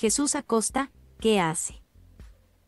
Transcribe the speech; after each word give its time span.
Jesús 0.00 0.34
Acosta, 0.34 0.90
¿qué 1.18 1.40
hace? 1.40 1.82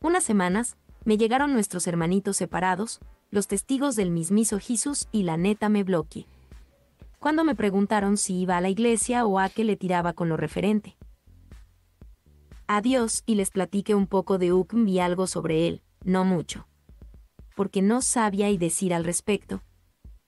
Unas 0.02 0.22
semanas, 0.22 0.76
me 1.06 1.16
llegaron 1.16 1.54
nuestros 1.54 1.86
hermanitos 1.86 2.36
separados, 2.36 3.00
los 3.30 3.48
testigos 3.48 3.96
del 3.96 4.10
mismiso 4.10 4.58
Jesús 4.60 5.08
y 5.12 5.22
la 5.22 5.38
neta 5.38 5.70
me 5.70 5.82
bloqueé. 5.82 6.26
Cuando 7.18 7.42
me 7.42 7.54
preguntaron 7.54 8.18
si 8.18 8.38
iba 8.38 8.58
a 8.58 8.60
la 8.60 8.68
iglesia 8.68 9.24
o 9.24 9.38
a 9.38 9.48
qué 9.48 9.64
le 9.64 9.76
tiraba 9.76 10.12
con 10.12 10.28
lo 10.28 10.36
referente. 10.36 10.98
Adiós 12.66 13.22
y 13.24 13.36
les 13.36 13.48
platiqué 13.48 13.94
un 13.94 14.08
poco 14.08 14.36
de 14.36 14.52
UCM 14.52 14.86
y 14.88 15.00
algo 15.00 15.26
sobre 15.26 15.66
él, 15.66 15.80
no 16.04 16.26
mucho. 16.26 16.68
Porque 17.56 17.80
no 17.80 18.02
sabía 18.02 18.50
y 18.50 18.58
decir 18.58 18.92
al 18.92 19.04
respecto. 19.04 19.62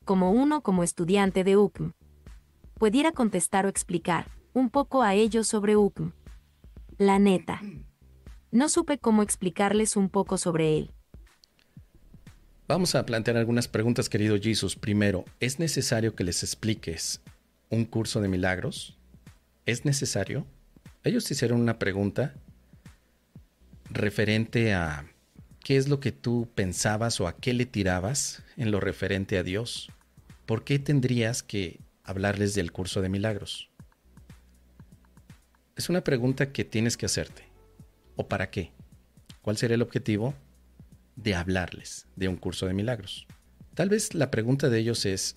Como 0.07 0.31
uno 0.31 0.63
como 0.63 0.83
estudiante 0.83 1.45
de 1.45 1.59
UCM. 1.59 1.93
Pudiera 2.79 3.13
contestar 3.13 3.67
o 3.67 3.69
explicar 3.69 4.31
un 4.55 4.71
poco 4.71 5.03
a 5.03 5.13
ellos 5.13 5.47
sobre 5.47 5.77
UCM. 5.77 6.15
La 6.99 7.19
neta. 7.19 7.61
No 8.53 8.69
supe 8.69 8.99
cómo 8.99 9.23
explicarles 9.23 9.97
un 9.97 10.09
poco 10.09 10.39
sobre 10.39 10.79
él. 10.79 10.91
Vamos 12.69 12.95
a 12.95 13.05
plantear 13.05 13.37
algunas 13.37 13.69
preguntas, 13.69 14.09
querido 14.09 14.39
Jesus. 14.41 14.77
Primero, 14.77 15.25
¿es 15.41 15.59
necesario 15.59 16.15
que 16.15 16.25
les 16.25 16.43
expliques 16.43 17.21
un 17.69 17.85
curso 17.85 18.21
de 18.21 18.29
milagros? 18.29 18.97
¿Es 19.67 19.85
necesario? 19.85 20.47
Ellos 21.03 21.31
hicieron 21.31 21.61
una 21.61 21.79
pregunta 21.79 22.35
referente 23.91 24.73
a 24.73 25.05
qué 25.65 25.77
es 25.77 25.89
lo 25.89 25.99
que 25.99 26.13
tú 26.13 26.49
pensabas 26.55 27.21
o 27.21 27.27
a 27.27 27.37
qué 27.37 27.55
le 27.55 27.67
tirabas 27.67 28.43
en 28.57 28.71
lo 28.71 28.79
referente 28.81 29.37
a 29.37 29.43
Dios. 29.43 29.91
¿Por 30.47 30.63
qué 30.63 30.79
tendrías 30.79 31.43
que 31.43 31.81
hablarles 32.05 32.55
del 32.55 32.71
curso 32.71 33.01
de 33.03 33.09
milagros? 33.09 33.74
Es 35.77 35.89
una 35.89 36.05
pregunta 36.05 36.53
que 36.53 36.65
tienes 36.65 36.97
que 36.97 37.07
hacerte. 37.07 37.45
¿O 38.17 38.29
para 38.29 38.51
qué? 38.51 38.73
¿Cuál 39.43 39.57
sería 39.57 39.75
el 39.75 39.83
objetivo? 39.83 40.35
de 41.17 41.35
hablarles 41.35 42.07
de 42.17 42.29
un 42.29 42.37
curso 42.37 42.67
de 42.67 42.75
milagros. 42.75 43.27
Tal 43.75 43.89
vez 43.89 44.15
la 44.15 44.31
pregunta 44.31 44.69
de 44.69 44.79
ellos 44.79 45.07
es, 45.07 45.37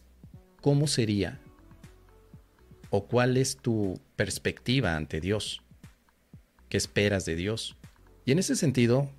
¿cómo 0.61 0.87
sería 0.87 1.39
o 2.89 3.07
cuál 3.07 3.37
es 3.37 3.57
tu 3.57 3.99
perspectiva 4.15 4.95
ante 4.95 5.19
Dios? 5.19 5.61
¿Qué 6.69 6.77
esperas 6.77 7.25
de 7.25 7.35
Dios? 7.35 7.75
Y 8.25 8.31
en 8.31 8.39
ese 8.39 8.55
sentido, 8.55 9.09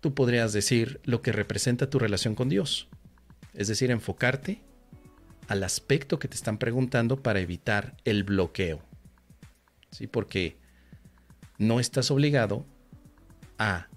tú 0.00 0.14
podrías 0.14 0.52
decir 0.52 1.00
lo 1.04 1.22
que 1.22 1.32
representa 1.32 1.90
tu 1.90 1.98
relación 1.98 2.34
con 2.34 2.48
Dios. 2.48 2.88
Es 3.54 3.68
decir, 3.68 3.90
enfocarte 3.90 4.60
al 5.48 5.64
aspecto 5.64 6.18
que 6.18 6.28
te 6.28 6.36
están 6.36 6.58
preguntando 6.58 7.22
para 7.22 7.40
evitar 7.40 7.96
el 8.04 8.24
bloqueo. 8.24 8.87
¿Sí? 9.90 10.06
Porque 10.06 10.56
no 11.58 11.80
estás 11.80 12.10
obligado 12.10 12.66
a 13.58 13.88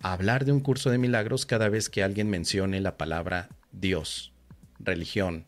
hablar 0.00 0.44
de 0.44 0.52
un 0.52 0.60
curso 0.60 0.90
de 0.90 0.98
milagros 0.98 1.46
cada 1.46 1.68
vez 1.68 1.88
que 1.88 2.02
alguien 2.02 2.28
mencione 2.28 2.80
la 2.80 2.96
palabra 2.96 3.48
Dios, 3.72 4.32
religión, 4.78 5.46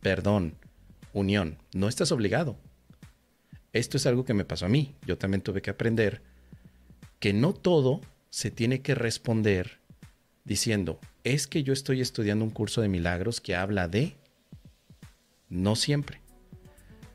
perdón, 0.00 0.56
unión. 1.12 1.58
No 1.74 1.88
estás 1.88 2.12
obligado. 2.12 2.58
Esto 3.72 3.96
es 3.96 4.06
algo 4.06 4.24
que 4.24 4.34
me 4.34 4.44
pasó 4.44 4.66
a 4.66 4.70
mí. 4.70 4.94
Yo 5.06 5.18
también 5.18 5.42
tuve 5.42 5.62
que 5.62 5.70
aprender 5.70 6.22
que 7.18 7.32
no 7.32 7.52
todo 7.52 8.00
se 8.30 8.50
tiene 8.50 8.82
que 8.82 8.94
responder 8.94 9.80
diciendo, 10.44 10.98
es 11.24 11.46
que 11.46 11.62
yo 11.62 11.72
estoy 11.72 12.00
estudiando 12.00 12.44
un 12.44 12.50
curso 12.50 12.80
de 12.80 12.88
milagros 12.88 13.40
que 13.40 13.54
habla 13.54 13.88
de... 13.88 14.16
No 15.48 15.76
siempre. 15.76 16.20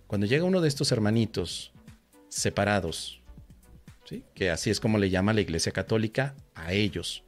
Cuando 0.08 0.28
llega 0.28 0.44
uno 0.44 0.62
de 0.62 0.68
estos 0.68 0.92
hermanitos 0.92 1.72
separados, 2.34 3.22
que 4.36 4.50
así 4.50 4.70
es 4.70 4.80
como 4.80 4.98
le 4.98 5.09
llama 5.09 5.34
la 5.34 5.42
Iglesia 5.42 5.72
Católica 5.72 6.36
a 6.56 6.73
ellos. 6.73 7.23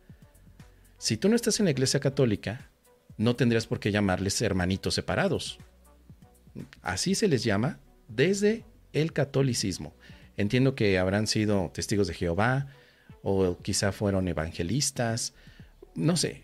Si 0.97 1.17
tú 1.17 1.29
no 1.29 1.35
estás 1.35 1.59
en 1.59 1.65
la 1.65 1.71
Iglesia 1.71 1.99
Católica, 1.99 2.69
no 3.17 3.35
tendrías 3.35 3.67
por 3.67 3.79
qué 3.79 3.91
llamarles 3.91 4.41
hermanitos 4.41 4.93
separados. 4.93 5.59
Así 6.81 7.15
se 7.15 7.27
les 7.27 7.43
llama 7.43 7.79
desde 8.07 8.65
el 8.93 9.13
catolicismo. 9.13 9.93
Entiendo 10.37 10.75
que 10.75 10.97
habrán 10.97 11.27
sido 11.27 11.71
testigos 11.73 12.07
de 12.07 12.13
Jehová 12.13 12.67
o 13.21 13.57
quizá 13.61 13.91
fueron 13.91 14.27
evangelistas, 14.27 15.33
no 15.95 16.17
sé. 16.17 16.43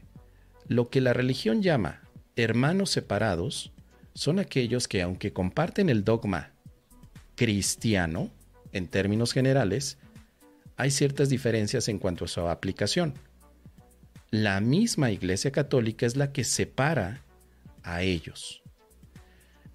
Lo 0.67 0.89
que 0.89 1.01
la 1.01 1.13
religión 1.13 1.61
llama 1.61 2.01
hermanos 2.35 2.91
separados 2.91 3.71
son 4.13 4.39
aquellos 4.39 4.87
que 4.87 5.01
aunque 5.01 5.33
comparten 5.33 5.89
el 5.89 6.03
dogma 6.03 6.51
cristiano, 7.35 8.31
en 8.73 8.87
términos 8.87 9.33
generales, 9.33 9.97
hay 10.77 10.91
ciertas 10.91 11.29
diferencias 11.29 11.87
en 11.87 11.99
cuanto 11.99 12.25
a 12.25 12.27
su 12.27 12.41
aplicación. 12.41 13.13
La 14.31 14.61
misma 14.61 15.11
Iglesia 15.11 15.51
Católica 15.51 16.05
es 16.05 16.15
la 16.15 16.31
que 16.31 16.43
separa 16.43 17.21
a 17.83 18.01
ellos. 18.01 18.61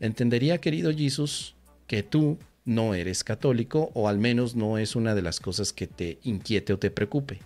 Entendería, 0.00 0.58
querido 0.58 0.92
Jesús, 0.92 1.54
que 1.86 2.02
tú 2.02 2.38
no 2.64 2.94
eres 2.94 3.22
católico 3.22 3.90
o 3.94 4.08
al 4.08 4.18
menos 4.18 4.56
no 4.56 4.78
es 4.78 4.96
una 4.96 5.14
de 5.14 5.22
las 5.22 5.40
cosas 5.40 5.72
que 5.72 5.86
te 5.86 6.18
inquiete 6.22 6.72
o 6.72 6.78
te 6.78 6.90
preocupe. 6.90 7.38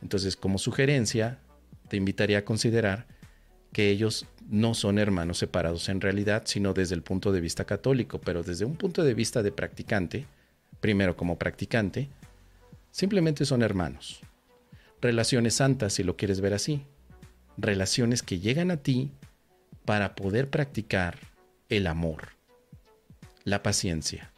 Entonces, 0.00 0.36
como 0.36 0.58
sugerencia, 0.58 1.38
te 1.88 1.96
invitaría 1.96 2.38
a 2.38 2.44
considerar 2.44 3.06
que 3.72 3.90
ellos 3.90 4.26
no 4.48 4.74
son 4.74 4.98
hermanos 4.98 5.38
separados 5.38 5.88
en 5.88 6.00
realidad, 6.00 6.44
sino 6.46 6.72
desde 6.72 6.94
el 6.94 7.02
punto 7.02 7.32
de 7.32 7.40
vista 7.40 7.64
católico, 7.64 8.20
pero 8.20 8.42
desde 8.42 8.64
un 8.64 8.76
punto 8.76 9.04
de 9.04 9.14
vista 9.14 9.42
de 9.42 9.52
practicante, 9.52 10.26
primero 10.80 11.16
como 11.16 11.38
practicante, 11.38 12.08
Simplemente 12.90 13.44
son 13.44 13.62
hermanos. 13.62 14.20
Relaciones 15.00 15.54
santas, 15.54 15.92
si 15.92 16.02
lo 16.02 16.16
quieres 16.16 16.40
ver 16.40 16.54
así. 16.54 16.82
Relaciones 17.56 18.22
que 18.22 18.40
llegan 18.40 18.72
a 18.72 18.78
ti 18.78 19.12
para 19.84 20.14
poder 20.14 20.48
practicar 20.48 21.16
el 21.68 21.86
amor, 21.86 22.30
la 23.44 23.62
paciencia, 23.62 24.32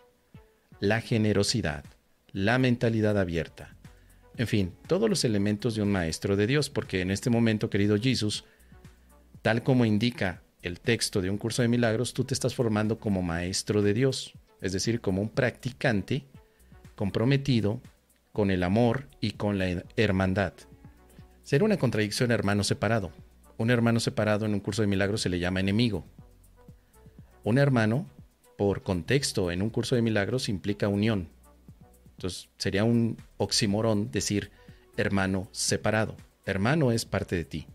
la 0.79 1.01
generosidad, 1.01 1.85
la 2.33 2.59
mentalidad 2.59 3.19
abierta. 3.19 3.77
En 4.37 4.47
fin, 4.47 4.75
todos 4.87 5.09
los 5.09 5.25
elementos 5.25 5.75
de 5.75 5.83
un 5.83 5.91
maestro 5.91 6.37
de 6.37 6.47
Dios, 6.47 6.71
porque 6.71 7.01
en 7.01 7.11
este 7.11 7.31
momento, 7.31 7.71
querido 7.71 7.99
Jesús, 7.99 8.45
tal 9.43 9.63
como 9.63 9.87
indica 9.87 10.43
el 10.63 10.81
texto 10.81 11.23
de 11.23 11.31
un 11.31 11.39
curso 11.39 11.63
de 11.63 11.69
milagros, 11.69 12.13
tú 12.13 12.25
te 12.25 12.35
estás 12.35 12.55
formando 12.55 12.99
como 12.99 13.23
maestro 13.23 13.81
de 13.81 13.95
Dios, 13.95 14.35
es 14.61 14.73
decir, 14.73 15.01
como 15.01 15.23
un 15.23 15.29
practicante 15.29 16.25
comprometido 16.95 17.81
con 18.33 18.51
el 18.51 18.63
amor 18.63 19.09
y 19.21 19.33
con 19.33 19.59
la 19.59 19.85
hermandad. 19.97 20.53
Ser 21.43 21.63
una 21.63 21.79
contradicción 21.79 22.31
hermano 22.31 22.63
separado. 22.65 23.11
Un 23.57 23.71
hermano 23.71 24.01
separado 24.01 24.47
en 24.47 24.55
un 24.55 24.61
curso 24.61 24.83
de 24.83 24.89
milagros 24.89 25.21
se 25.21 25.29
le 25.29 25.39
llama 25.39 25.61
enemigo. 25.61 26.05
Un 27.43 27.59
hermano, 27.59 28.07
por 28.57 28.83
contexto, 28.83 29.51
en 29.51 29.63
un 29.63 29.71
curso 29.71 29.97
de 29.97 30.03
milagros 30.03 30.49
implica 30.49 30.89
unión. 30.89 31.29
Entonces 32.17 32.49
sería 32.59 32.85
un 32.85 33.17
oxímoron 33.39 34.11
decir 34.11 34.51
hermano 34.97 35.49
separado. 35.53 36.17
Hermano 36.45 36.93
es 36.93 37.05
parte 37.05 37.37
de 37.37 37.45
ti. 37.45 37.67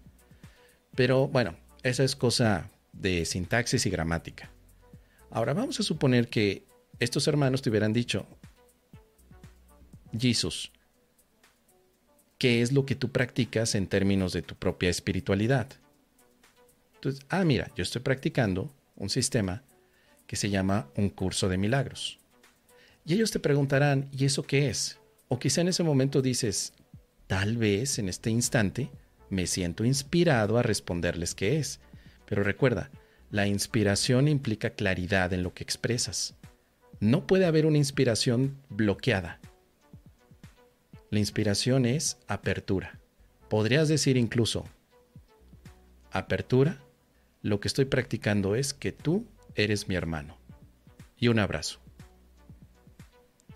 Pero 0.96 1.28
bueno, 1.28 1.56
esa 1.84 2.04
es 2.04 2.16
cosa 2.16 2.70
de 2.94 3.26
sintaxis 3.26 3.86
y 3.86 3.90
gramática. 3.90 4.52
Ahora 5.32 5.54
vamos 5.54 5.80
a 5.80 5.84
suponer 5.84 6.30
que 6.30 6.64
estos 7.00 7.28
hermanos 7.28 7.62
te 7.62 7.70
hubieran 7.70 7.94
dicho, 7.94 8.26
Jesús, 10.18 10.72
¿qué 12.38 12.62
es 12.62 12.72
lo 12.72 12.86
que 12.86 12.96
tú 12.96 13.12
practicas 13.12 13.76
en 13.76 13.88
términos 13.88 14.34
de 14.34 14.42
tu 14.42 14.56
propia 14.56 14.90
espiritualidad? 14.90 15.68
Entonces, 16.96 17.26
ah, 17.30 17.44
mira, 17.44 17.72
yo 17.76 17.84
estoy 17.84 18.02
practicando 18.02 18.74
un 18.96 19.10
sistema 19.10 19.64
que 20.26 20.36
se 20.36 20.50
llama 20.50 20.88
un 20.96 21.10
curso 21.10 21.50
de 21.50 21.58
milagros. 21.58 22.20
Y 23.06 23.14
ellos 23.14 23.32
te 23.32 23.40
preguntarán, 23.40 24.10
¿y 24.12 24.26
eso 24.26 24.44
qué 24.44 24.70
es? 24.70 24.98
O 25.28 25.38
quizá 25.38 25.62
en 25.62 25.68
ese 25.68 25.84
momento 25.84 26.22
dices, 26.22 26.74
tal 27.28 27.58
vez 27.58 28.00
en 28.00 28.10
este 28.10 28.30
instante 28.30 28.90
me 29.30 29.48
siento 29.48 29.86
inspirado 29.86 30.58
a 30.58 30.64
responderles 30.64 31.36
qué 31.36 31.58
es. 31.60 31.80
Pero 32.26 32.44
recuerda, 32.44 32.90
la 33.30 33.48
inspiración 33.48 34.28
implica 34.28 34.72
claridad 34.72 35.34
en 35.34 35.44
lo 35.44 35.54
que 35.54 35.64
expresas. 35.64 36.36
No 37.00 37.28
puede 37.28 37.46
haber 37.46 37.66
una 37.66 37.78
inspiración 37.78 38.58
bloqueada. 38.70 39.40
La 41.10 41.20
inspiración 41.20 41.86
es 41.86 42.18
apertura. 42.28 43.00
Podrías 43.50 43.88
decir 43.88 44.18
incluso, 44.18 44.66
apertura, 46.12 46.82
lo 47.42 47.60
que 47.60 47.68
estoy 47.68 47.86
practicando 47.86 48.56
es 48.56 48.74
que 48.74 48.92
tú 48.92 49.26
eres 49.56 49.88
mi 49.88 49.96
hermano. 49.96 50.38
Y 51.18 51.28
un 51.28 51.40
abrazo. 51.40 51.80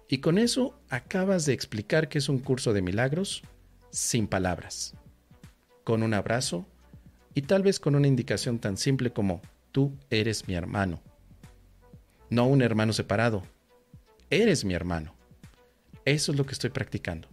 Y 0.07 0.19
con 0.19 0.37
eso 0.37 0.79
acabas 0.89 1.45
de 1.45 1.53
explicar 1.53 2.09
que 2.09 2.17
es 2.17 2.29
un 2.29 2.39
curso 2.39 2.73
de 2.73 2.81
milagros 2.81 3.43
sin 3.91 4.27
palabras, 4.27 4.95
con 5.83 6.03
un 6.03 6.13
abrazo 6.13 6.65
y 7.33 7.43
tal 7.43 7.63
vez 7.63 7.79
con 7.79 7.95
una 7.95 8.07
indicación 8.07 8.59
tan 8.59 8.77
simple 8.77 9.11
como 9.11 9.41
tú 9.71 9.95
eres 10.09 10.47
mi 10.47 10.55
hermano. 10.55 11.01
No 12.29 12.45
un 12.45 12.61
hermano 12.61 12.93
separado, 12.93 13.43
eres 14.29 14.63
mi 14.65 14.73
hermano. 14.73 15.13
Eso 16.05 16.31
es 16.31 16.37
lo 16.37 16.45
que 16.45 16.53
estoy 16.53 16.69
practicando. 16.69 17.27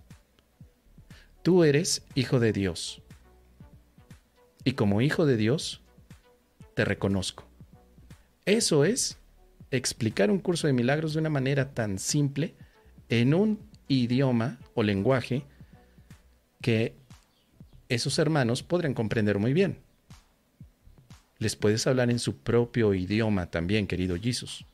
Tú 1.42 1.64
eres 1.64 2.02
hijo 2.14 2.40
de 2.40 2.52
Dios. 2.52 3.02
Y 4.64 4.72
como 4.72 5.00
hijo 5.00 5.26
de 5.26 5.36
Dios, 5.36 5.80
te 6.74 6.84
reconozco. 6.84 7.44
Eso 8.44 8.84
es 8.84 9.18
explicar 9.70 10.30
un 10.30 10.38
curso 10.38 10.66
de 10.66 10.72
milagros 10.72 11.12
de 11.12 11.20
una 11.20 11.30
manera 11.30 11.72
tan 11.72 11.98
simple 11.98 12.54
en 13.08 13.34
un 13.34 13.60
idioma 13.88 14.58
o 14.74 14.82
lenguaje 14.82 15.44
que 16.60 16.94
esos 17.88 18.18
hermanos 18.18 18.62
podrían 18.62 18.94
comprender 18.94 19.38
muy 19.38 19.52
bien. 19.52 19.78
Les 21.38 21.54
puedes 21.54 21.86
hablar 21.86 22.10
en 22.10 22.18
su 22.18 22.38
propio 22.38 22.94
idioma 22.94 23.46
también, 23.50 23.86
querido 23.86 24.16
Jesús. 24.20 24.64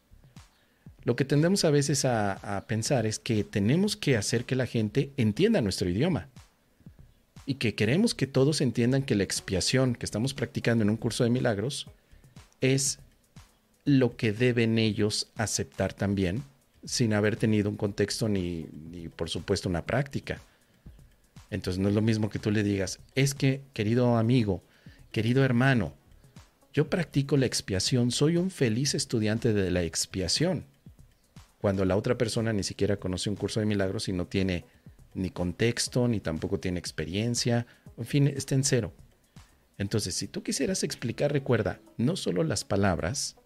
Lo 1.04 1.16
que 1.16 1.24
tendemos 1.24 1.64
a 1.64 1.70
veces 1.70 2.04
a, 2.04 2.64
pensar 2.68 3.06
es 3.06 3.18
que 3.18 3.42
tenemos 3.42 3.96
que 3.96 4.16
hacer 4.16 4.44
que 4.44 4.54
la 4.54 4.66
gente 4.66 5.10
entienda 5.16 5.60
nuestro 5.60 5.88
idioma 5.88 6.28
y 7.44 7.54
que 7.54 7.74
queremos 7.74 8.14
que 8.14 8.28
todos 8.28 8.60
entiendan 8.60 9.02
que 9.02 9.16
la 9.16 9.24
expiación 9.24 9.94
que 9.96 10.06
estamos 10.06 10.32
practicando 10.32 10.84
en 10.84 10.90
un 10.90 10.96
curso 10.96 11.24
de 11.24 11.30
milagros 11.30 11.88
es 12.60 13.00
lo 13.84 14.16
que 14.16 14.32
deben 14.32 14.78
ellos 14.78 15.28
aceptar 15.34 15.92
también 15.92 16.44
sin 16.84 17.14
haber 17.14 17.36
tenido 17.36 17.68
un 17.68 17.76
contexto 17.76 18.28
ni, 18.28 18.66
ni, 18.90 19.08
por 19.08 19.28
supuesto 19.28 19.68
una 19.68 19.84
práctica. 19.84 20.40
Entonces 21.50 21.80
no 21.80 21.88
es 21.88 21.96
lo 21.96 22.00
mismo 22.00 22.30
que 22.30 22.38
tú 22.38 22.52
le 22.52 22.62
digas, 22.62 23.00
es 23.16 23.34
que 23.34 23.60
querido 23.72 24.16
amigo, 24.16 24.62
querido 25.10 25.44
hermano, 25.44 25.94
yo 26.72 26.88
practico 26.88 27.36
la 27.36 27.46
expiación, 27.46 28.12
soy 28.12 28.36
un 28.36 28.50
feliz 28.50 28.94
estudiante 28.94 29.52
de 29.52 29.70
la 29.72 29.82
expiación. 29.82 30.64
Cuando 31.62 31.84
la 31.84 31.96
otra 31.96 32.18
persona 32.18 32.52
ni 32.52 32.64
siquiera 32.64 32.96
conoce 32.96 33.30
un 33.30 33.36
curso 33.36 33.60
de 33.60 33.66
milagros 33.66 34.08
y 34.08 34.12
no 34.12 34.26
tiene 34.26 34.64
ni 35.14 35.30
contexto, 35.30 36.08
ni 36.08 36.18
tampoco 36.18 36.58
tiene 36.58 36.80
experiencia, 36.80 37.68
en 37.96 38.04
fin, 38.04 38.26
está 38.26 38.56
en 38.56 38.64
cero. 38.64 38.92
Entonces, 39.78 40.16
si 40.16 40.26
tú 40.26 40.42
quisieras 40.42 40.82
explicar, 40.82 41.32
recuerda, 41.32 41.78
no 41.98 42.16
solo 42.16 42.42
las 42.42 42.64
palabras 42.64 43.36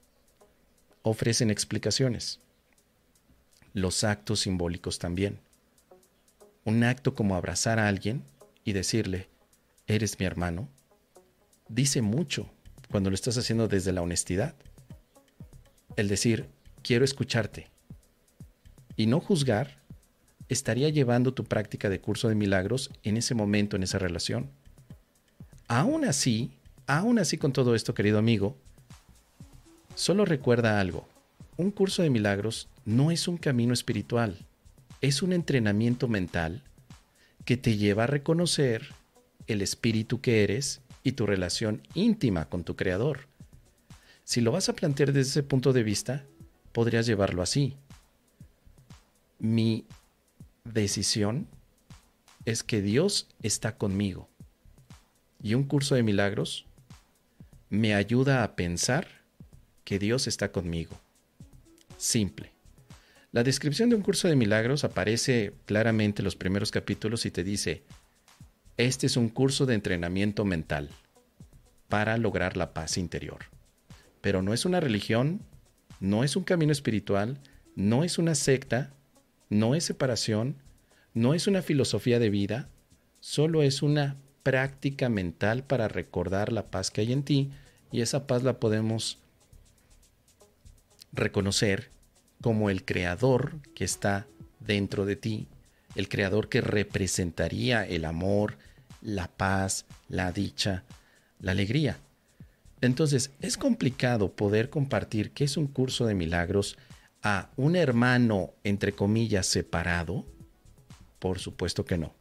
ofrecen 1.03 1.51
explicaciones, 1.51 2.41
los 3.75 4.03
actos 4.03 4.41
simbólicos 4.41 4.99
también. 4.99 5.39
Un 6.65 6.85
acto 6.85 7.15
como 7.15 7.37
abrazar 7.37 7.79
a 7.79 7.87
alguien 7.87 8.25
y 8.65 8.73
decirle, 8.73 9.29
eres 9.87 10.19
mi 10.19 10.25
hermano, 10.25 10.71
dice 11.69 12.01
mucho 12.01 12.49
cuando 12.91 13.11
lo 13.11 13.15
estás 13.15 13.37
haciendo 13.37 13.69
desde 13.69 13.93
la 13.93 14.01
honestidad. 14.01 14.55
El 15.97 16.09
decir, 16.09 16.49
quiero 16.83 17.05
escucharte 17.05 17.76
y 18.97 19.07
no 19.07 19.21
juzgar 19.21 19.79
estaría 20.49 20.89
llevando 20.89 21.35
tu 21.35 21.45
práctica 21.45 21.89
de 21.89 22.01
curso 22.01 22.29
de 22.29 22.35
milagros 22.35 22.91
en 23.03 23.17
ese 23.17 23.35
momento, 23.35 23.77
en 23.77 23.83
esa 23.83 23.99
relación. 23.99 24.51
Aún 25.69 26.05
así, 26.05 26.53
aún 26.87 27.19
así 27.19 27.37
con 27.39 27.53
todo 27.53 27.75
esto, 27.75 27.95
querido 27.95 28.19
amigo, 28.19 28.57
solo 29.95 30.25
recuerda 30.25 30.81
algo. 30.81 31.09
Un 31.57 31.71
curso 31.71 32.03
de 32.03 32.11
milagros 32.11 32.69
no 32.85 33.11
es 33.11 33.27
un 33.29 33.39
camino 33.39 33.73
espiritual, 33.73 34.39
es 35.01 35.23
un 35.23 35.33
entrenamiento 35.33 36.07
mental 36.07 36.63
que 37.45 37.57
te 37.57 37.77
lleva 37.77 38.05
a 38.05 38.09
reconocer 38.09 38.95
el 39.47 39.63
espíritu 39.63 40.21
que 40.21 40.45
eres 40.45 40.81
y 41.03 41.13
tu 41.13 41.27
relación 41.27 41.83
íntima 41.95 42.49
con 42.49 42.65
tu 42.65 42.77
creador. 42.77 43.29
Si 44.25 44.41
lo 44.41 44.53
vas 44.53 44.69
a 44.69 44.75
plantear 44.75 45.13
desde 45.13 45.31
ese 45.31 45.43
punto 45.43 45.73
de 45.73 45.85
vista, 45.85 46.25
podrías 46.73 47.07
llevarlo 47.07 47.43
así. 47.43 47.77
Mi 49.39 49.85
decisión 50.65 51.47
es 52.45 52.63
que 52.63 52.83
Dios 52.83 53.29
está 53.43 53.77
conmigo. 53.77 54.29
Y 55.43 55.55
un 55.55 55.65
curso 55.65 55.95
de 55.95 56.03
milagros 56.03 56.67
me 57.69 57.95
ayuda 57.95 58.43
a 58.43 58.57
pensar 58.57 59.09
que 59.85 59.99
Dios 59.99 60.27
está 60.27 60.53
conmigo. 60.53 60.99
Simple. 61.97 62.53
La 63.33 63.43
descripción 63.43 63.91
de 63.91 63.97
un 63.97 64.03
curso 64.03 64.29
de 64.29 64.37
milagros 64.37 64.85
aparece 64.85 65.53
claramente 65.67 66.23
en 66.23 66.25
los 66.25 66.37
primeros 66.37 66.71
capítulos 66.71 67.27
y 67.27 67.31
te 67.31 67.45
dice, 67.45 67.83
este 68.77 69.07
es 69.07 69.17
un 69.17 69.29
curso 69.29 69.67
de 69.67 69.75
entrenamiento 69.75 70.45
mental 70.45 70.89
para 71.89 72.17
lograr 72.19 72.57
la 72.57 72.73
paz 72.73 72.97
interior. 72.97 73.47
Pero 74.21 74.43
no 74.43 74.55
es 74.55 74.65
una 74.65 74.81
religión, 74.81 75.41
no 76.01 76.25
es 76.25 76.37
un 76.37 76.45
camino 76.45 76.73
espiritual, 76.73 77.39
no 77.75 78.05
es 78.05 78.19
una 78.19 78.35
secta, 78.35 78.93
no 79.49 79.75
es 79.75 79.85
separación, 79.85 80.57
no 81.15 81.35
es 81.35 81.47
una 81.47 81.63
filosofía 81.63 82.19
de 82.19 82.31
vida, 82.31 82.69
solo 83.21 83.63
es 83.63 83.83
una 83.83 84.17
práctica 84.43 85.09
mental 85.09 85.65
para 85.65 85.89
recordar 85.89 86.53
la 86.53 86.71
paz 86.71 86.91
que 86.91 87.01
hay 87.01 87.13
en 87.13 87.23
ti 87.23 87.51
y 87.91 88.01
esa 88.01 88.27
paz 88.27 88.43
la 88.43 88.61
podemos 88.61 89.19
reconocer 91.13 91.91
como 92.41 92.71
el 92.71 92.85
creador 92.85 93.57
que 93.75 93.85
está 93.85 94.27
dentro 94.61 95.07
de 95.07 95.17
ti, 95.17 95.49
el 95.95 96.09
creador 96.09 96.49
que 96.49 96.61
representaría 96.61 97.87
el 97.87 98.05
amor, 98.05 98.59
la 99.01 99.29
paz, 99.29 99.87
la 100.09 100.33
dicha, 100.33 100.85
la 101.41 101.53
alegría. 101.53 101.99
Entonces, 102.81 103.31
es 103.41 103.57
complicado 103.57 104.33
poder 104.33 104.69
compartir 104.69 105.31
qué 105.31 105.45
es 105.45 105.57
un 105.57 105.67
curso 105.67 106.07
de 106.07 106.15
milagros 106.15 106.77
a 107.23 107.51
un 107.57 107.77
hermano, 107.77 108.51
entre 108.65 108.93
comillas, 108.93 109.47
separado? 109.47 110.25
Por 111.19 111.39
supuesto 111.39 111.85
que 111.85 111.99
no. 111.99 112.15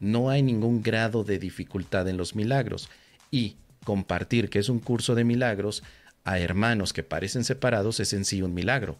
No 0.00 0.30
hay 0.30 0.42
ningún 0.42 0.82
grado 0.82 1.24
de 1.24 1.38
dificultad 1.38 2.08
en 2.08 2.16
los 2.16 2.34
milagros 2.34 2.88
y 3.30 3.56
compartir 3.84 4.48
que 4.50 4.58
es 4.58 4.68
un 4.68 4.78
curso 4.80 5.14
de 5.14 5.24
milagros 5.24 5.82
a 6.24 6.38
hermanos 6.38 6.92
que 6.92 7.02
parecen 7.02 7.44
separados 7.44 8.00
es 8.00 8.12
en 8.12 8.24
sí 8.24 8.42
un 8.42 8.54
milagro. 8.54 8.98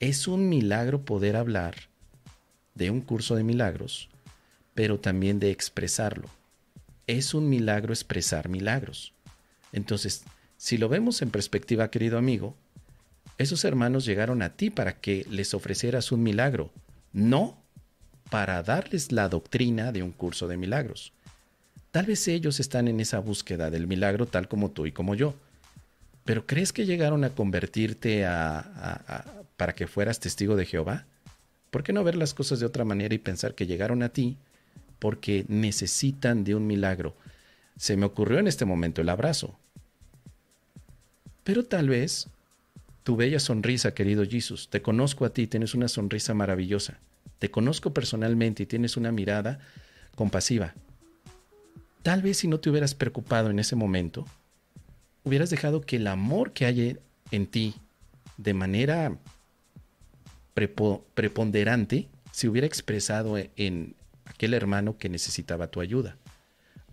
Es 0.00 0.26
un 0.26 0.48
milagro 0.48 1.04
poder 1.04 1.36
hablar 1.36 1.74
de 2.74 2.90
un 2.90 3.00
curso 3.02 3.36
de 3.36 3.44
milagros, 3.44 4.08
pero 4.74 4.98
también 4.98 5.38
de 5.38 5.50
expresarlo. 5.50 6.28
Es 7.06 7.34
un 7.34 7.48
milagro 7.48 7.92
expresar 7.92 8.48
milagros. 8.48 9.12
Entonces, 9.72 10.24
si 10.56 10.78
lo 10.78 10.88
vemos 10.88 11.22
en 11.22 11.30
perspectiva, 11.30 11.90
querido 11.90 12.18
amigo, 12.18 12.56
esos 13.38 13.64
hermanos 13.64 14.04
llegaron 14.04 14.42
a 14.42 14.50
ti 14.50 14.70
para 14.70 15.00
que 15.00 15.26
les 15.30 15.54
ofrecieras 15.54 16.12
un 16.12 16.22
milagro, 16.22 16.70
no 17.12 17.58
para 18.30 18.62
darles 18.62 19.12
la 19.12 19.28
doctrina 19.28 19.92
de 19.92 20.02
un 20.02 20.12
curso 20.12 20.48
de 20.48 20.56
milagros. 20.56 21.12
Tal 21.90 22.06
vez 22.06 22.26
ellos 22.28 22.60
están 22.60 22.88
en 22.88 23.00
esa 23.00 23.18
búsqueda 23.18 23.70
del 23.70 23.86
milagro 23.86 24.26
tal 24.26 24.48
como 24.48 24.70
tú 24.70 24.86
y 24.86 24.92
como 24.92 25.14
yo. 25.14 25.34
Pero 26.24 26.46
¿crees 26.46 26.72
que 26.72 26.86
llegaron 26.86 27.24
a 27.24 27.30
convertirte 27.30 28.24
a, 28.24 29.44
para 29.56 29.74
que 29.74 29.86
fueras 29.86 30.18
testigo 30.18 30.56
de 30.56 30.64
Jehová? 30.64 31.04
¿Por 31.70 31.82
qué 31.82 31.92
no 31.92 32.04
ver 32.04 32.16
las 32.16 32.32
cosas 32.32 32.60
de 32.60 32.66
otra 32.66 32.84
manera 32.84 33.14
y 33.14 33.18
pensar 33.18 33.54
que 33.54 33.66
llegaron 33.66 34.02
a 34.02 34.08
ti 34.08 34.38
porque 34.98 35.44
necesitan 35.48 36.44
de 36.44 36.54
un 36.54 36.66
milagro? 36.66 37.14
Se 37.76 37.96
me 37.96 38.06
ocurrió 38.06 38.38
en 38.38 38.46
este 38.46 38.64
momento 38.64 39.02
el 39.02 39.08
abrazo. 39.08 39.58
Pero 41.44 41.64
tal 41.64 41.88
vez 41.88 42.28
tu 43.02 43.16
bella 43.16 43.40
sonrisa, 43.40 43.94
querido 43.94 44.24
Jesús. 44.24 44.68
Te 44.68 44.82
conozco 44.82 45.24
a 45.24 45.32
ti, 45.32 45.46
tienes 45.46 45.74
una 45.74 45.88
sonrisa 45.88 46.34
maravillosa. 46.34 46.98
Te 47.38 47.50
conozco 47.50 47.92
personalmente 47.92 48.62
y 48.62 48.66
tienes 48.66 48.96
una 48.96 49.10
mirada 49.10 49.58
compasiva. 50.14 50.74
Tal 52.02 52.22
vez 52.22 52.38
si 52.38 52.48
no 52.48 52.60
te 52.60 52.70
hubieras 52.70 52.94
preocupado 52.94 53.50
en 53.50 53.58
ese 53.58 53.76
momento, 53.76 54.26
hubieras 55.24 55.50
dejado 55.50 55.80
que 55.80 55.96
el 55.96 56.06
amor 56.06 56.52
que 56.52 56.66
hay 56.66 56.98
en 57.30 57.46
ti 57.46 57.74
de 58.36 58.54
manera 58.54 59.16
preponderante 60.54 62.08
se 62.30 62.48
hubiera 62.48 62.66
expresado 62.66 63.36
en 63.56 63.94
aquel 64.24 64.54
hermano 64.54 64.98
que 64.98 65.08
necesitaba 65.08 65.68
tu 65.68 65.80
ayuda. 65.80 66.16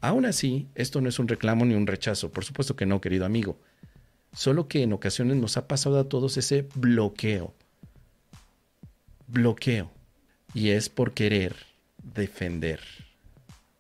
Aún 0.01 0.25
así, 0.25 0.67
esto 0.75 1.01
no 1.01 1.09
es 1.09 1.19
un 1.19 1.27
reclamo 1.27 1.65
ni 1.65 1.75
un 1.75 1.87
rechazo, 1.87 2.31
por 2.31 2.45
supuesto 2.45 2.75
que 2.75 2.85
no, 2.85 3.01
querido 3.01 3.25
amigo. 3.25 3.59
Solo 4.33 4.67
que 4.67 4.83
en 4.83 4.93
ocasiones 4.93 5.38
nos 5.38 5.57
ha 5.57 5.67
pasado 5.67 6.00
a 6.00 6.07
todos 6.07 6.38
ese 6.38 6.67
bloqueo. 6.75 7.53
Bloqueo. 9.27 9.91
Y 10.53 10.69
es 10.69 10.89
por 10.89 11.13
querer 11.13 11.55
defender. 12.03 12.79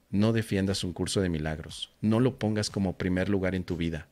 No 0.09 0.33
defiendas 0.33 0.83
un 0.83 0.93
curso 0.93 1.21
de 1.21 1.29
milagros. 1.29 1.91
No 2.01 2.19
lo 2.19 2.37
pongas 2.37 2.69
como 2.69 2.97
primer 2.97 3.29
lugar 3.29 3.55
en 3.55 3.63
tu 3.63 3.77
vida. 3.77 4.07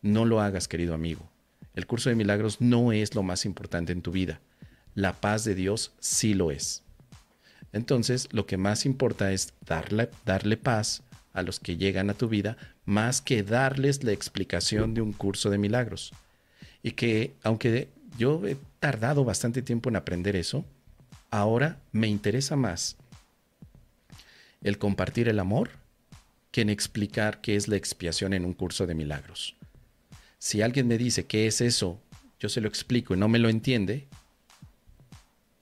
No 0.00 0.24
lo 0.24 0.40
hagas, 0.40 0.66
querido 0.66 0.94
amigo. 0.94 1.28
El 1.74 1.86
curso 1.86 2.08
de 2.08 2.16
milagros 2.16 2.60
no 2.60 2.92
es 2.92 3.14
lo 3.14 3.22
más 3.22 3.44
importante 3.44 3.92
en 3.92 4.02
tu 4.02 4.12
vida. 4.12 4.40
La 4.94 5.14
paz 5.14 5.44
de 5.44 5.54
Dios 5.54 5.92
sí 6.00 6.34
lo 6.34 6.50
es. 6.50 6.82
Entonces, 7.72 8.28
lo 8.32 8.46
que 8.46 8.56
más 8.56 8.84
importa 8.84 9.32
es 9.32 9.54
darle, 9.64 10.10
darle 10.26 10.56
paz 10.56 11.02
a 11.32 11.42
los 11.42 11.60
que 11.60 11.76
llegan 11.76 12.10
a 12.10 12.14
tu 12.14 12.28
vida 12.28 12.56
más 12.84 13.20
que 13.20 13.42
darles 13.42 14.04
la 14.04 14.12
explicación 14.12 14.94
de 14.94 15.00
un 15.00 15.12
curso 15.12 15.50
de 15.50 15.58
milagros. 15.58 16.12
Y 16.82 16.92
que 16.92 17.34
aunque 17.42 17.88
yo 18.18 18.46
he 18.46 18.56
tardado 18.80 19.24
bastante 19.24 19.62
tiempo 19.62 19.88
en 19.88 19.96
aprender 19.96 20.36
eso, 20.36 20.64
ahora 21.30 21.78
me 21.92 22.08
interesa 22.08 22.56
más 22.56 22.96
el 24.62 24.78
compartir 24.78 25.28
el 25.28 25.40
amor 25.40 25.70
que 26.50 26.60
en 26.60 26.68
explicar 26.68 27.40
qué 27.40 27.56
es 27.56 27.66
la 27.68 27.76
expiación 27.76 28.34
en 28.34 28.44
un 28.44 28.52
curso 28.52 28.86
de 28.86 28.94
milagros. 28.94 29.56
Si 30.38 30.60
alguien 30.60 30.86
me 30.86 30.98
dice 30.98 31.24
qué 31.24 31.46
es 31.46 31.60
eso, 31.60 32.00
yo 32.38 32.48
se 32.48 32.60
lo 32.60 32.68
explico 32.68 33.14
y 33.14 33.16
no 33.16 33.28
me 33.28 33.38
lo 33.38 33.48
entiende, 33.48 34.06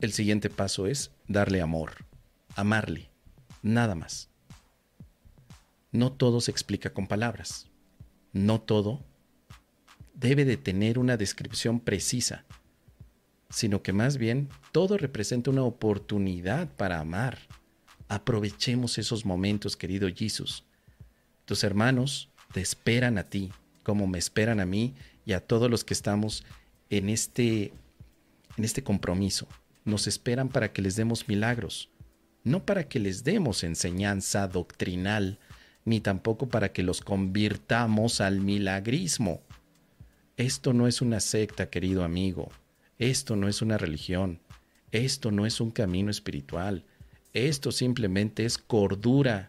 el 0.00 0.12
siguiente 0.12 0.48
paso 0.48 0.86
es 0.86 1.10
darle 1.28 1.60
amor, 1.60 2.06
amarle, 2.56 3.10
nada 3.62 3.94
más. 3.94 4.29
No 5.92 6.12
todo 6.12 6.40
se 6.40 6.50
explica 6.50 6.92
con 6.92 7.06
palabras. 7.06 7.66
No 8.32 8.60
todo 8.60 9.04
debe 10.14 10.44
de 10.44 10.56
tener 10.56 10.98
una 10.98 11.16
descripción 11.16 11.80
precisa, 11.80 12.44
sino 13.48 13.82
que 13.82 13.92
más 13.92 14.18
bien 14.18 14.48
todo 14.70 14.98
representa 14.98 15.50
una 15.50 15.64
oportunidad 15.64 16.68
para 16.76 17.00
amar. 17.00 17.38
Aprovechemos 18.08 18.98
esos 18.98 19.24
momentos, 19.24 19.76
querido 19.76 20.08
Jesús. 20.14 20.64
Tus 21.44 21.64
hermanos 21.64 22.28
te 22.52 22.60
esperan 22.60 23.18
a 23.18 23.24
ti, 23.24 23.50
como 23.82 24.06
me 24.06 24.18
esperan 24.18 24.60
a 24.60 24.66
mí 24.66 24.94
y 25.24 25.32
a 25.32 25.40
todos 25.40 25.70
los 25.70 25.84
que 25.84 25.94
estamos 25.94 26.44
en 26.90 27.08
este, 27.08 27.72
en 28.56 28.64
este 28.64 28.82
compromiso. 28.84 29.48
Nos 29.84 30.06
esperan 30.06 30.48
para 30.48 30.72
que 30.72 30.82
les 30.82 30.96
demos 30.96 31.28
milagros, 31.28 31.88
no 32.44 32.64
para 32.64 32.88
que 32.88 33.00
les 33.00 33.24
demos 33.24 33.64
enseñanza 33.64 34.46
doctrinal, 34.48 35.38
ni 35.84 36.00
tampoco 36.00 36.48
para 36.48 36.72
que 36.72 36.82
los 36.82 37.00
convirtamos 37.00 38.20
al 38.20 38.40
milagrismo. 38.40 39.42
Esto 40.36 40.72
no 40.72 40.86
es 40.86 41.02
una 41.02 41.20
secta, 41.20 41.70
querido 41.70 42.04
amigo. 42.04 42.50
Esto 42.98 43.36
no 43.36 43.48
es 43.48 43.62
una 43.62 43.78
religión. 43.78 44.40
Esto 44.92 45.30
no 45.30 45.46
es 45.46 45.60
un 45.60 45.70
camino 45.70 46.10
espiritual. 46.10 46.84
Esto 47.32 47.72
simplemente 47.72 48.44
es 48.44 48.58
cordura 48.58 49.48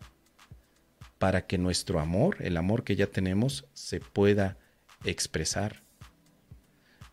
para 1.17 1.45
que 1.45 1.57
nuestro 1.57 1.99
amor, 1.99 2.37
el 2.39 2.57
amor 2.57 2.83
que 2.83 2.95
ya 2.95 3.07
tenemos, 3.07 3.65
se 3.73 3.99
pueda 3.99 4.57
expresar. 5.03 5.83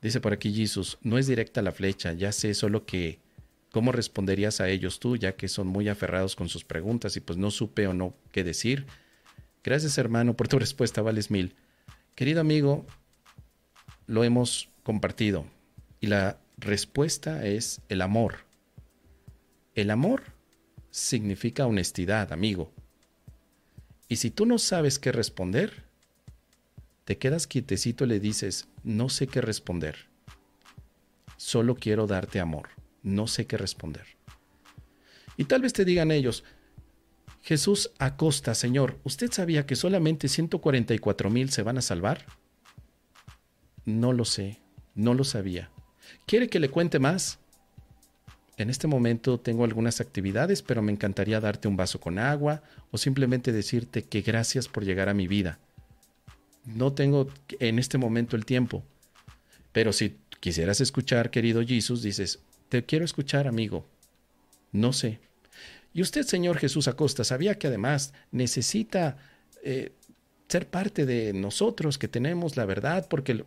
Dice 0.01 0.21
por 0.21 0.33
aquí 0.33 0.53
Jesús, 0.53 0.99
no 1.03 1.19
es 1.19 1.27
directa 1.27 1.61
la 1.61 1.73
flecha, 1.73 2.13
ya 2.13 2.33
sé 2.33 2.55
solo 2.55 2.87
que 2.87 3.21
cómo 3.71 3.93
responderías 3.93 4.61
a 4.61 4.69
ellos 4.69 5.01
tú, 5.01 5.17
ya 5.17 5.37
que 5.37 5.49
son 5.49 5.67
muy 5.67 5.89
aferrados 5.89 6.37
con 6.37 6.49
sus 6.49 6.65
preguntas 6.65 7.17
y 7.17 7.21
pues 7.21 7.39
no 7.39 7.51
supe 7.51 7.87
o 7.87 7.95
no 7.95 8.15
qué 8.33 8.45
decir. 8.45 8.87
Gracias 9.65 9.99
hermano 9.99 10.35
por 10.35 10.49
tu 10.49 10.59
respuesta, 10.59 11.03
vales 11.03 11.31
mil. 11.31 11.55
Querido 12.15 12.41
amigo, 12.41 12.87
lo 14.07 14.25
hemos 14.25 14.69
compartido 14.83 15.47
y 16.01 16.07
la 16.07 16.39
respuesta 16.57 17.45
es 17.47 17.81
el 17.89 18.03
amor. 18.03 18.39
El 19.75 19.91
amor 19.91 20.23
significa 20.91 21.67
honestidad, 21.67 22.33
amigo. 22.33 22.73
Y 24.09 24.17
si 24.17 24.31
tú 24.31 24.47
no 24.47 24.59
sabes 24.59 24.99
qué 24.99 25.13
responder, 25.13 25.85
te 27.05 27.19
quedas 27.19 27.47
quietecito 27.47 28.05
y 28.05 28.09
le 28.09 28.21
dices, 28.21 28.69
no 28.83 29.09
sé 29.09 29.27
qué 29.27 29.41
responder. 29.41 30.09
Solo 31.37 31.75
quiero 31.77 32.07
darte 32.07 32.41
amor. 32.41 32.71
No 33.03 33.27
sé 33.27 33.47
qué 33.47 33.57
responder. 33.57 34.07
Y 35.37 35.45
tal 35.45 35.63
vez 35.63 35.73
te 35.73 35.85
digan 35.85 36.11
ellos, 36.11 36.43
Jesús 37.49 37.93
Acosta, 37.99 38.55
Señor, 38.55 38.99
¿usted 39.05 39.33
sabía 39.33 39.65
que 39.65 39.75
solamente 39.75 40.29
144 40.29 41.31
mil 41.31 41.49
se 41.49 41.63
van 41.63 41.79
a 41.79 41.81
salvar? 41.81 42.27
No 43.87 44.13
lo 44.13 44.27
sé, 44.27 44.59
no 44.95 45.15
lo 45.15 45.25
sabía. 45.25 45.71
¿Quiere 46.27 46.51
que 46.51 46.61
le 46.61 46.69
cuente 46.69 46.99
más? 46.99 47.39
En 48.59 48.69
este 48.69 48.87
momento 48.87 49.41
tengo 49.41 49.65
algunas 49.65 50.03
actividades, 50.03 50.61
pero 50.61 50.83
me 50.83 50.93
encantaría 50.93 51.41
darte 51.41 51.69
un 51.69 51.79
vaso 51.79 52.01
con 52.01 52.19
agua 52.19 52.63
o 52.91 52.99
simplemente 52.99 53.51
decirte 53.51 54.03
que 54.03 54.21
gracias 54.21 54.69
por 54.69 54.85
llegar 54.85 55.09
a 55.09 55.15
mi 55.15 55.27
vida. 55.27 55.59
No 56.67 56.93
tengo 56.93 57.29
en 57.61 57.79
este 57.79 57.97
momento 57.97 58.37
el 58.37 58.45
tiempo. 58.45 58.85
Pero 59.73 59.95
si 59.95 60.19
quisieras 60.41 60.83
escuchar, 60.83 61.31
querido 61.31 61.65
Jesús, 61.67 62.03
dices, 62.03 62.41
te 62.69 62.85
quiero 62.85 63.07
escuchar, 63.07 63.49
amigo. 63.49 63.87
No 64.71 64.93
sé, 64.93 65.19
y 65.99 66.01
usted, 66.01 66.25
Señor 66.25 66.59
Jesús 66.59 66.87
Acosta, 66.87 67.25
sabía 67.25 67.59
que 67.59 67.67
además 67.67 68.15
necesita 68.31 69.17
eh, 69.65 69.97
ser 70.47 70.71
parte 70.71 71.07
de 71.07 71.33
nosotros 71.33 71.99
que 71.99 72.07
tenemos 72.07 72.57
la 72.57 72.67
verdad, 72.67 73.09
porque... 73.11 73.45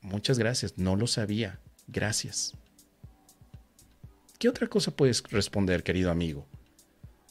Muchas 0.00 0.38
gracias, 0.38 0.78
no 0.78 0.94
lo 0.94 1.08
sabía. 1.08 1.58
Gracias. 1.88 2.52
¿Qué 4.38 4.48
otra 4.48 4.68
cosa 4.68 4.94
puedes 4.94 5.24
responder, 5.24 5.82
querido 5.82 6.12
amigo? 6.12 6.46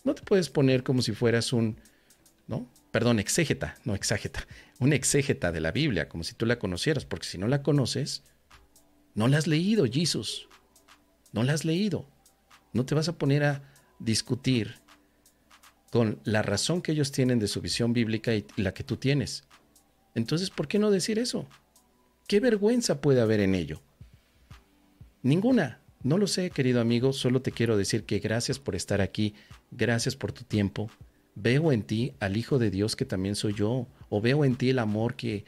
No 0.03 0.13
te 0.13 0.23
puedes 0.23 0.49
poner 0.49 0.83
como 0.83 1.01
si 1.01 1.13
fueras 1.13 1.53
un, 1.53 1.79
¿no? 2.45 2.69
Perdón, 2.91 3.19
exégeta, 3.19 3.77
no 3.85 3.95
exágeta, 3.95 4.45
un 4.77 4.91
exégeta 4.91 5.53
de 5.53 5.61
la 5.61 5.71
Biblia, 5.71 6.09
como 6.09 6.25
si 6.25 6.33
tú 6.33 6.45
la 6.45 6.59
conocieras, 6.59 7.05
porque 7.05 7.27
si 7.27 7.37
no 7.37 7.47
la 7.47 7.63
conoces, 7.63 8.23
no 9.15 9.29
la 9.29 9.37
has 9.37 9.47
leído, 9.47 9.85
Jesús. 9.89 10.49
No 11.31 11.43
la 11.43 11.53
has 11.53 11.63
leído. 11.63 12.09
No 12.73 12.85
te 12.85 12.93
vas 12.93 13.07
a 13.07 13.17
poner 13.17 13.45
a 13.45 13.72
discutir 14.03 14.75
con 15.91 16.19
la 16.23 16.41
razón 16.41 16.81
que 16.81 16.91
ellos 16.91 17.11
tienen 17.11 17.39
de 17.39 17.47
su 17.47 17.61
visión 17.61 17.93
bíblica 17.93 18.33
y 18.33 18.45
la 18.55 18.73
que 18.73 18.83
tú 18.83 18.97
tienes. 18.97 19.43
Entonces, 20.15 20.49
¿por 20.49 20.67
qué 20.67 20.79
no 20.79 20.91
decir 20.91 21.19
eso? 21.19 21.47
¿Qué 22.27 22.39
vergüenza 22.39 23.01
puede 23.01 23.21
haber 23.21 23.39
en 23.39 23.55
ello? 23.55 23.81
Ninguna. 25.21 25.79
No 26.03 26.17
lo 26.17 26.27
sé, 26.27 26.49
querido 26.49 26.81
amigo, 26.81 27.13
solo 27.13 27.41
te 27.41 27.51
quiero 27.51 27.77
decir 27.77 28.03
que 28.03 28.19
gracias 28.19 28.59
por 28.59 28.75
estar 28.75 28.99
aquí, 28.99 29.35
gracias 29.71 30.17
por 30.17 30.33
tu 30.33 30.43
tiempo. 30.43 30.89
Veo 31.35 31.71
en 31.71 31.83
ti 31.83 32.13
al 32.19 32.35
Hijo 32.35 32.59
de 32.59 32.69
Dios 32.69 32.95
que 32.97 33.05
también 33.05 33.35
soy 33.35 33.53
yo, 33.53 33.87
o 34.09 34.19
veo 34.19 34.43
en 34.43 34.55
ti 34.55 34.71
el 34.71 34.79
amor 34.79 35.15
que 35.15 35.45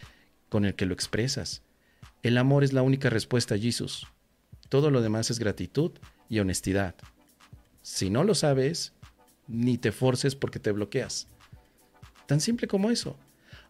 con 0.47 0.63
el 0.63 0.75
que 0.75 0.85
lo 0.85 0.93
expresas. 0.93 1.61
El 2.23 2.37
amor 2.37 2.63
es 2.63 2.71
la 2.71 2.83
única 2.83 3.09
respuesta 3.09 3.57
Jesús. 3.57 4.07
Todo 4.69 4.91
lo 4.91 5.01
demás 5.01 5.29
es 5.29 5.39
gratitud 5.39 5.91
y 6.29 6.39
honestidad. 6.39 6.95
Si 7.85 8.09
no 8.09 8.23
lo 8.23 8.33
sabes, 8.33 8.93
ni 9.47 9.77
te 9.77 9.91
forces 9.91 10.33
porque 10.33 10.57
te 10.57 10.71
bloqueas. 10.71 11.27
Tan 12.25 12.41
simple 12.41 12.67
como 12.67 12.89
eso. 12.89 13.15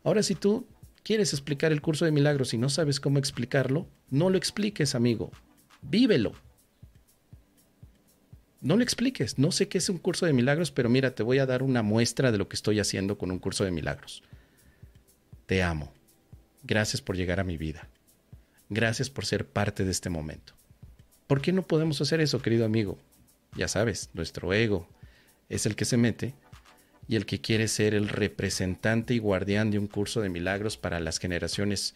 Ahora, 0.05 0.23
si 0.23 0.35
tú 0.35 0.65
quieres 1.03 1.33
explicar 1.33 1.73
el 1.73 1.81
curso 1.81 2.05
de 2.05 2.13
milagros 2.13 2.53
y 2.53 2.57
no 2.57 2.69
sabes 2.69 3.01
cómo 3.01 3.19
explicarlo, 3.19 3.89
no 4.09 4.29
lo 4.29 4.37
expliques, 4.37 4.95
amigo. 4.95 5.31
Vívelo. 5.81 6.31
No 8.61 8.77
lo 8.77 8.83
expliques. 8.83 9.37
No 9.37 9.51
sé 9.51 9.67
qué 9.67 9.79
es 9.79 9.89
un 9.89 9.97
curso 9.97 10.25
de 10.25 10.31
milagros, 10.31 10.71
pero 10.71 10.87
mira, 10.87 11.13
te 11.13 11.21
voy 11.21 11.39
a 11.39 11.45
dar 11.45 11.61
una 11.61 11.83
muestra 11.83 12.31
de 12.31 12.37
lo 12.37 12.47
que 12.47 12.55
estoy 12.55 12.79
haciendo 12.79 13.17
con 13.17 13.31
un 13.31 13.39
curso 13.39 13.65
de 13.65 13.71
milagros. 13.71 14.23
Te 15.45 15.61
amo. 15.61 15.91
Gracias 16.63 17.01
por 17.01 17.17
llegar 17.17 17.41
a 17.41 17.43
mi 17.43 17.57
vida. 17.57 17.89
Gracias 18.69 19.09
por 19.09 19.25
ser 19.25 19.45
parte 19.45 19.83
de 19.83 19.91
este 19.91 20.09
momento. 20.09 20.53
¿Por 21.27 21.41
qué 21.41 21.51
no 21.51 21.63
podemos 21.63 21.99
hacer 21.99 22.21
eso, 22.21 22.41
querido 22.41 22.63
amigo? 22.63 22.97
Ya 23.55 23.67
sabes, 23.67 24.09
nuestro 24.13 24.53
ego 24.53 24.87
es 25.49 25.65
el 25.65 25.75
que 25.75 25.85
se 25.85 25.97
mete 25.97 26.33
y 27.07 27.15
el 27.15 27.25
que 27.25 27.39
quiere 27.39 27.67
ser 27.67 27.93
el 27.93 28.09
representante 28.09 29.13
y 29.13 29.19
guardián 29.19 29.71
de 29.71 29.79
un 29.79 29.87
curso 29.87 30.21
de 30.21 30.29
milagros 30.29 30.77
para 30.77 30.99
las 30.99 31.19
generaciones 31.19 31.95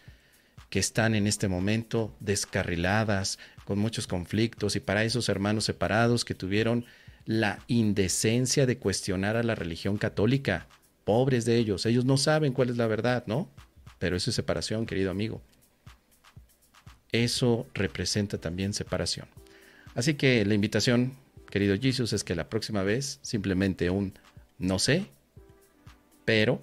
que 0.68 0.78
están 0.78 1.14
en 1.14 1.26
este 1.26 1.48
momento 1.48 2.14
descarriladas, 2.20 3.38
con 3.64 3.78
muchos 3.78 4.06
conflictos, 4.06 4.76
y 4.76 4.80
para 4.80 5.04
esos 5.04 5.28
hermanos 5.28 5.64
separados 5.64 6.24
que 6.24 6.34
tuvieron 6.34 6.84
la 7.26 7.58
indecencia 7.66 8.66
de 8.66 8.78
cuestionar 8.78 9.36
a 9.36 9.42
la 9.42 9.54
religión 9.56 9.98
católica. 9.98 10.68
Pobres 11.04 11.44
de 11.44 11.56
ellos, 11.56 11.86
ellos 11.86 12.04
no 12.04 12.16
saben 12.16 12.52
cuál 12.52 12.70
es 12.70 12.76
la 12.76 12.86
verdad, 12.86 13.24
¿no? 13.26 13.50
Pero 13.98 14.16
eso 14.16 14.30
es 14.30 14.36
separación, 14.36 14.86
querido 14.86 15.10
amigo. 15.10 15.42
Eso 17.10 17.66
representa 17.74 18.38
también 18.38 18.72
separación. 18.72 19.26
Así 19.94 20.14
que 20.14 20.44
la 20.44 20.54
invitación 20.54 21.14
querido 21.50 21.76
Jesus, 21.76 22.12
es 22.12 22.24
que 22.24 22.34
la 22.34 22.48
próxima 22.48 22.82
vez 22.82 23.18
simplemente 23.22 23.90
un 23.90 24.14
no 24.58 24.78
sé, 24.78 25.06
pero 26.24 26.62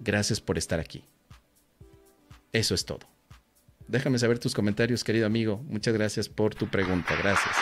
gracias 0.00 0.40
por 0.40 0.58
estar 0.58 0.80
aquí. 0.80 1.04
Eso 2.52 2.74
es 2.74 2.84
todo. 2.84 3.00
Déjame 3.88 4.18
saber 4.18 4.38
tus 4.38 4.54
comentarios, 4.54 5.04
querido 5.04 5.26
amigo. 5.26 5.62
Muchas 5.68 5.94
gracias 5.94 6.28
por 6.28 6.54
tu 6.54 6.68
pregunta. 6.68 7.14
Gracias. 7.16 7.54